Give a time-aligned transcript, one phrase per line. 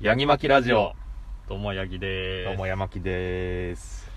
[0.00, 0.94] ヤギ巻きラジオ。
[1.48, 4.08] どうもヤギでどうすも山木です。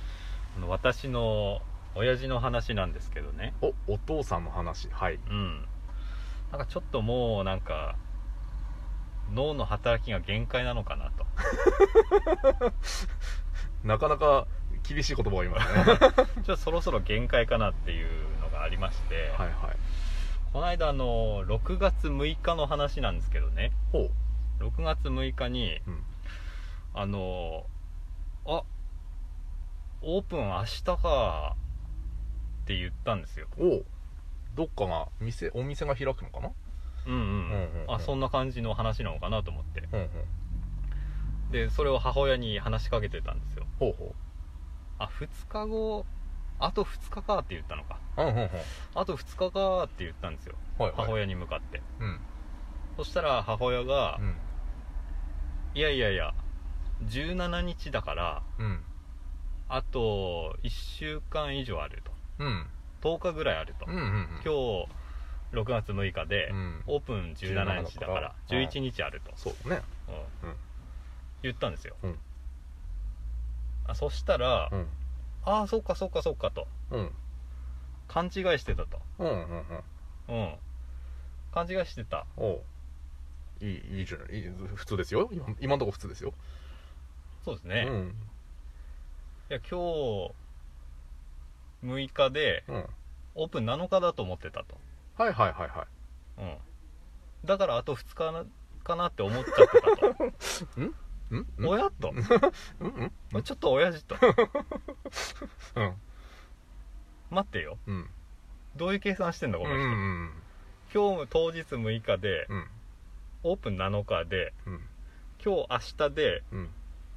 [0.55, 1.63] あの私の
[1.95, 3.55] 親父の話なんですけどね。
[3.63, 4.89] おお父さんの話。
[4.91, 5.17] はい。
[5.27, 5.65] うん。
[6.51, 7.95] なんかちょっともうなんか
[9.33, 11.25] 脳の働きが限界なのかなと。
[13.83, 14.45] なかなか
[14.87, 15.83] 厳しい言葉を言いますね。
[15.97, 19.77] ちょっとそろそろ限界かなっていうのがありまして、はいはい。
[20.53, 23.71] この間あの6月6日の話なんですけどね。
[23.91, 24.11] ほ
[24.61, 26.03] 6月6日にう、うん、
[26.93, 27.65] あの
[28.45, 28.63] あ
[30.03, 31.55] オープン明日か
[32.63, 33.47] って言ったんですよ。
[33.59, 33.85] おう。
[34.55, 36.51] どっかが店お店が開くのかな？
[37.07, 37.95] うんうん,、うんうんうん。
[37.95, 39.87] あそんな感じの話なのかなと思って。
[39.91, 40.09] うんうん。
[41.51, 43.65] でそれを母親に話しかけてたんですよ。
[43.79, 44.15] ほうほ
[44.99, 46.05] あ2日後
[46.59, 47.99] あと2日かって言ったのか。
[48.17, 48.49] ううんうんうん。
[48.95, 50.55] あと2日かって言ったんですよ。
[50.77, 50.95] はいはい。
[50.97, 51.81] 母親に向かって。
[51.99, 52.19] うん。
[52.97, 54.35] そしたら母親がうん
[55.73, 56.33] 「いやいやいや
[57.05, 58.79] 17日だからうん。
[59.69, 62.11] あと1週間以上ある」と。
[62.39, 62.67] うん。
[63.01, 64.27] 10日ぐらいあると、うんうんうん。
[64.43, 64.87] 今日
[65.53, 66.83] 6月6日で、うん。
[66.87, 69.81] オープン17日だから17 11日あると、そうだね。
[70.43, 70.49] うん。
[70.49, 70.55] うん。
[71.41, 72.19] 言ったんですよ、うん。
[73.87, 74.87] あそしたら、うん。
[75.43, 76.67] ああそっかそっかそっかと。
[76.91, 77.11] うん。
[78.07, 78.99] 勘違いしてたと。
[79.19, 79.35] うんうん
[80.27, 80.35] うん。
[80.35, 80.55] うん。
[81.53, 82.25] 勘違いしてた。
[82.37, 82.63] おう
[83.61, 85.29] いいいいじゃないいい普通ですよ。
[85.31, 86.33] 今今のところ普通ですよ。
[87.43, 88.15] そうですね、いうん。
[89.49, 90.33] や今日
[91.83, 92.85] 6日でうん。
[93.35, 94.77] オープン7日だと思ってたと、
[95.17, 95.87] はいはいはいは
[96.37, 96.41] い。
[96.41, 96.57] うん、
[97.45, 98.45] だからあと2日な
[98.83, 100.33] かなって思っちゃってたと。
[100.77, 100.95] うん？
[101.29, 101.67] うん？
[101.67, 102.11] 親と。
[102.79, 103.11] うん？
[103.33, 103.43] うん？
[103.43, 104.15] ちょっと親父と。
[105.75, 105.93] うん。
[107.29, 107.77] 待ってよ。
[107.87, 108.09] うん。
[108.75, 109.93] どういう計算してんだこの人、うんう
[110.25, 110.31] ん
[110.93, 112.67] 今日当日6日でうん
[113.43, 114.81] オープン7日でうん。
[115.43, 116.69] 今日明日でうん。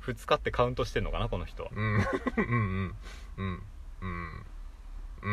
[0.02, 1.70] 2日ってカウントしてんのかなこの人は。
[1.74, 1.94] うん。
[1.94, 2.04] うん
[2.36, 2.94] うん
[3.36, 3.62] うん。
[4.00, 4.44] うん。
[5.22, 5.30] う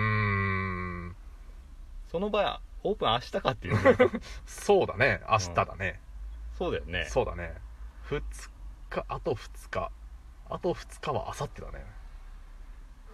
[1.10, 1.16] ん。
[2.12, 3.98] その場合オープン明日かっていうね。
[4.46, 5.22] そうだね。
[5.30, 6.00] 明日だね、
[6.58, 7.06] そうだよね。
[7.06, 7.56] そうだね。
[8.10, 8.22] 2
[8.90, 9.92] 日あと2日。
[10.50, 11.86] あと2日は明後日だね。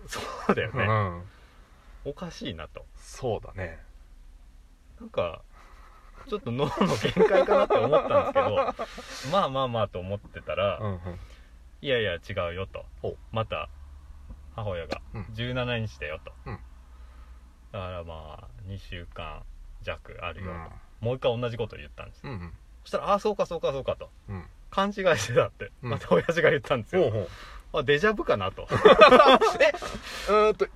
[0.08, 0.20] そ
[0.50, 1.30] うだよね、うん。
[2.06, 2.86] おかしいなと。
[2.96, 3.84] そうだね。
[5.00, 5.42] なんか
[6.28, 6.72] ちょっと脳の
[7.02, 11.20] 限界かなって思ったんですけど まあまあまあと思ってたら、うんうん。
[11.82, 12.86] いやいや違うよと。
[13.32, 13.70] また
[14.56, 15.24] 母親がうん。
[15.34, 16.60] 17日だよと、うん。
[17.72, 19.44] だからまあ2週間
[19.82, 20.72] 弱あるよと、うん。
[21.02, 22.54] もう一回同じことを言ったんですうんうん。
[22.84, 24.10] そしたら「ああそうかそうかそうか」と。
[24.30, 24.46] うん。
[24.70, 25.90] 勘違いしてたってうん。
[25.92, 27.80] また親父が言ったんですよ、ほうほう。
[27.80, 28.64] あデジャブかなと。
[28.72, 30.68] うーんと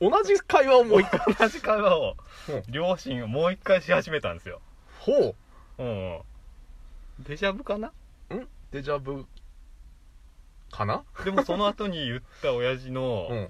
[0.00, 1.20] 同じ会話をもう一回。
[1.38, 2.16] 同じ会話を。
[2.48, 4.60] うん両親がもう一回し始めたんですよ。
[5.00, 5.34] ほ
[5.78, 5.82] う。
[5.82, 6.20] んうん。
[7.20, 7.92] デジャブかな？
[8.30, 8.48] うん？
[8.70, 9.26] デジャブ。
[10.70, 11.04] かな？
[11.24, 13.48] でもその後に言った親父のうん。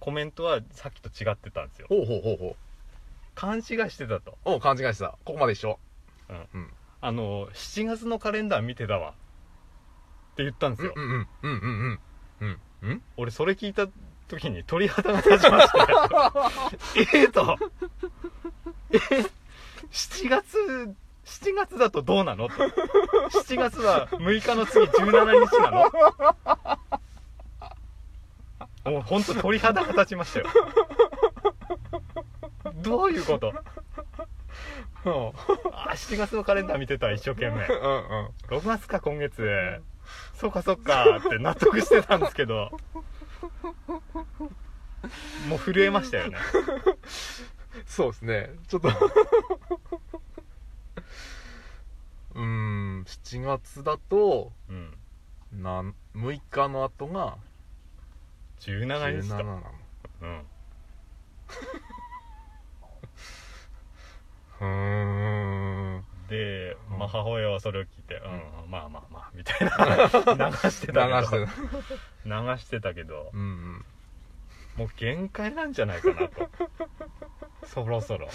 [0.00, 1.86] コメントはさっきと違ってたんですよ。
[1.88, 2.56] ほうほうほうほう。
[3.34, 4.38] 勘違いしてたと。
[4.44, 5.18] おう勘違いしてた。
[5.24, 5.78] ここまで一緒。
[7.00, 9.12] あの7月のカレンダー見てたわっ
[10.36, 12.00] て言ったんですよ、うんうんうんうんうん
[12.40, 13.02] うんうん。
[13.16, 13.86] 俺それ聞いた
[14.28, 15.72] 時に鳥肌が立ちまし
[16.94, 17.56] て ええと
[18.90, 18.98] え
[19.90, 20.94] 7月
[21.24, 22.48] 7月だとどうなの？
[22.48, 25.70] と7月は6日の次17日な
[28.84, 28.92] の？
[28.92, 30.46] もうほんと鳥肌が立ちましたよ。
[32.76, 33.52] どういうこと？
[35.04, 35.12] うん。
[35.72, 37.66] あ7月のカレンダー見てた一生懸命。
[37.66, 38.08] うん
[38.50, 38.56] うん。
[38.58, 39.82] 6月か今月。
[40.34, 42.70] そっかそっかって納得してたんですけど
[45.48, 46.38] もう震えましたよね。
[47.86, 48.50] そうですね。
[48.68, 48.88] ちょっと。
[52.34, 54.98] うーん7月だとうん。
[55.52, 57.38] なん6日の後が
[58.60, 59.62] 17 17日となの。
[60.20, 60.46] うん
[64.60, 69.72] うーんで、まあ、うん母親はそれを聞いて、うん、まあまあまあみたいな。
[70.52, 71.22] 流して流たけど。
[71.22, 71.36] して
[72.26, 73.30] 流してたけど。
[73.32, 73.84] うんうん。
[74.76, 76.50] もう限界なんじゃないかなと。
[77.66, 78.28] そろそろ。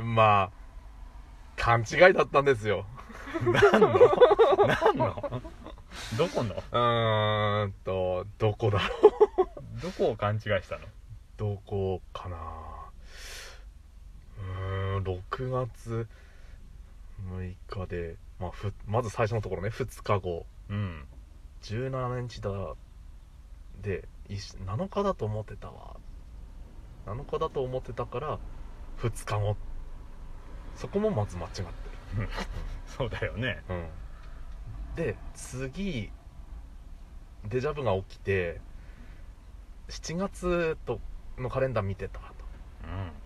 [0.00, 0.62] まあ。
[1.56, 2.86] 勘違いだったんですよ。
[3.44, 3.88] 何の？
[4.66, 5.42] 何の？
[6.18, 6.54] どこの？
[6.54, 9.80] うーんとどこだろう。
[9.80, 10.86] どこを勘違いしたの？
[11.36, 12.36] どこかな。
[14.38, 16.08] うーん6月
[17.28, 20.46] 6日で、まあ、ふまず最初のところね2日後。
[20.68, 21.04] うん。
[21.62, 22.50] 17日だ
[23.80, 25.96] でいし7日だと思ってたわ。
[27.06, 28.38] 7日だと思ってたから
[28.98, 29.56] 2日後
[30.76, 31.66] そこもまず間違ってる。
[32.86, 33.62] そうだよね。
[33.68, 33.88] うん。
[34.96, 36.10] で次
[37.44, 38.60] デジャブが起きて
[39.88, 41.00] 7月と
[41.38, 42.24] のカレンダー見てたと。
[42.84, 43.21] うん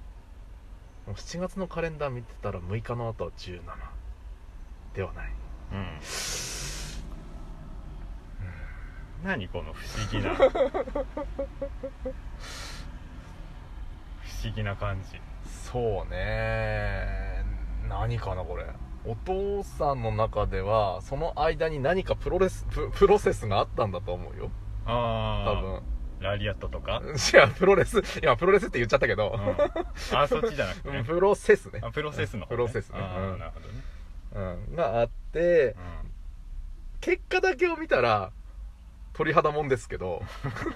[1.07, 3.61] 7月のカレンダー見てたら6日の後は17
[4.95, 5.33] ではない。
[5.73, 5.99] うん。
[9.25, 10.35] 何この不思議な。
[10.35, 10.43] 不
[14.45, 15.21] 思議な感じ。
[15.71, 17.45] そうね。
[17.89, 18.67] 何かなこれ。
[19.05, 24.51] お父さんの中ではその間に何かプロレスププロセスがあったんだと思うよ。
[24.85, 25.83] ああ多分
[26.21, 29.39] ラリアットとか、うん、いやプロレス今プロレスって言っちゃったけど、
[30.13, 31.05] あそっちじゃなくてね。
[31.05, 31.81] プロセスね。
[31.83, 32.99] あプロセスの方、ね、プロセスね。
[32.99, 35.77] あなるほどね、うん、があって
[37.01, 38.33] 結果だけを見たら
[39.13, 40.23] 鳥肌もんですけど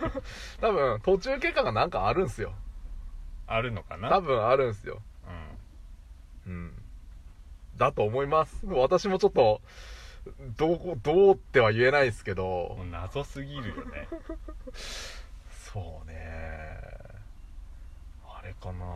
[0.60, 2.52] 多分途中経過がなんかあるんすよ。
[3.46, 4.08] あるのかな？
[4.10, 5.02] 多分あるんすよ。
[6.46, 6.52] うん。
[6.52, 6.82] うん。
[7.76, 8.64] だと思います。
[8.66, 9.60] 私もちょっと
[10.56, 12.78] どうどうっては言えないですけど。
[12.90, 14.08] 謎すぎるよね
[15.72, 16.14] そうね。
[18.26, 18.86] あれかな。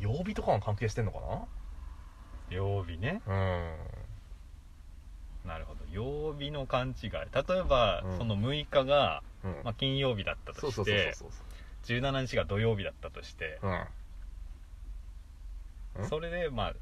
[0.00, 1.18] 曜日とかが関係してんのか
[2.50, 3.22] 曜日ね。
[3.26, 3.76] なうん。
[5.48, 5.80] なるほど。
[5.92, 7.10] 曜日の勘違い。
[7.10, 8.18] 例えば、うん。
[8.18, 9.60] その6日が、うん。
[9.62, 11.28] まあ、金曜日だったとしそうそうそうてそう
[11.84, 13.86] 17日が土曜日だったとして、そううん。
[16.02, 16.08] うん。
[16.08, 16.74] それでまあ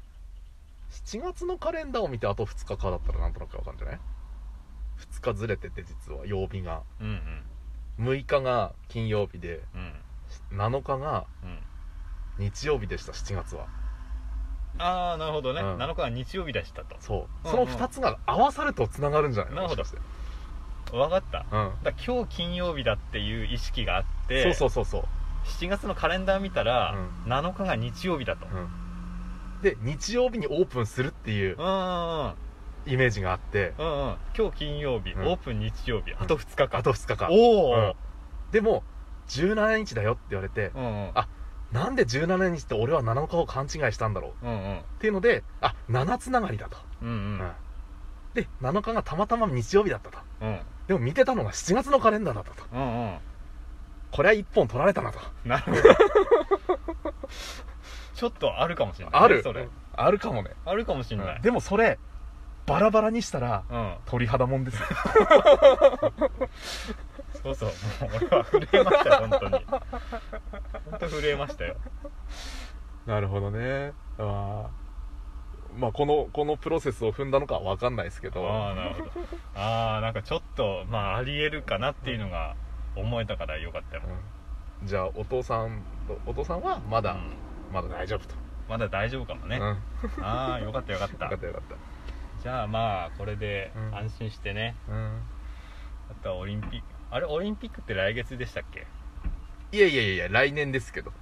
[0.89, 3.99] 7月のカレンダーを見てあと2日かだったらなんとなくわかるんじゃない
[5.11, 6.81] ？2日ずれてて実は曜日が。
[6.99, 7.43] うん
[7.99, 9.81] 6日が金曜日でうん。
[9.81, 9.93] うん
[10.51, 11.59] 7日がうん。
[12.39, 13.67] 日曜日でした7月は。
[14.79, 15.77] ああなるほどね、うん。
[15.77, 16.95] 7日は日曜日でしたと。
[16.99, 17.47] そう。
[17.47, 19.83] うんその2つが合わさるとつながるんじゃないなるほど。
[19.83, 20.01] もしかし
[20.91, 20.95] て。
[20.95, 21.45] 分かった。
[21.51, 21.71] うん。
[21.83, 25.03] だから今日金曜日だっていう意識があってそうそうそうそう。
[25.45, 26.95] 7月のカレンダー見たら、
[27.25, 29.61] う7日が日曜日だと、うん。
[29.61, 31.55] で日曜日にオープンするっていう。
[31.57, 32.33] うん、うんうん
[32.85, 34.15] イメージがあってうんうん。
[34.37, 35.27] 今日金曜日、うん。
[35.27, 37.93] オープン日曜日あと2日か、あと2日間おお、うん。
[38.51, 38.83] でも
[39.27, 41.11] 17日だよって言われてうんうん。
[41.15, 41.27] あ
[41.71, 44.47] なんで17日って俺は7日を勘違いしたんだろう？
[44.47, 44.79] うんうん。
[44.79, 47.51] っていうのであ7つながりだと、うんうん。
[48.33, 50.17] で7日がたまたま日曜日だったと。
[50.41, 50.59] うん。
[50.87, 52.63] でも見てたのが7月のカレンダーだったと。
[52.73, 53.17] うんうん。
[54.11, 55.19] これは1本取られたなと。
[55.45, 55.81] なるほど。
[58.13, 59.41] ちょっとあるかもしれないね、ある。
[59.41, 59.67] それ。
[59.95, 61.97] あるかもね、あるかもしれない、でもそれ
[62.65, 63.95] バラバラにしたらうん。
[64.05, 64.87] 鳥肌もんですよ。
[67.43, 67.69] そうそう。
[67.69, 69.65] もう俺は震えましたよ本当に。
[70.89, 71.75] 本当震えましたよ。
[73.05, 73.93] なるほどね。
[74.17, 74.83] あー。
[75.77, 78.47] まあこのこのプロセスを踏んだのかは分かんないですけど。
[78.47, 79.11] ああなるほど。
[79.55, 82.55] ああなんかちょっとまあありえるかなっていうのが
[82.95, 84.03] 思えたからよかったよ、
[84.81, 84.87] うん。
[84.87, 87.33] じゃあお父さんとお父さんはまだ、うん。
[87.73, 88.35] まだ大丈夫と、
[88.69, 89.77] まだ大丈夫かもね、うん、よ
[90.21, 91.29] ああよかったよかった。
[91.29, 91.61] かったよかっ
[92.43, 93.95] じゃあまあこれでうん。
[93.95, 95.21] 安心してね、た、うん、
[96.11, 96.85] あとはオリンピック。
[97.09, 98.85] あれオリンピックって来月でしたっけ？
[99.71, 101.13] いやいやいや来年ですけど。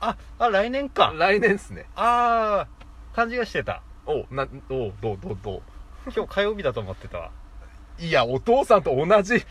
[0.00, 1.12] ああ来年か。
[1.14, 1.84] 来年っすね。
[1.94, 2.68] ああ
[3.14, 3.82] 勘違いしてた。
[4.06, 5.62] おなおどうどうどう。
[6.06, 7.30] 今日火曜日だと思ってたわ。
[7.98, 9.44] いやお父さんと同じ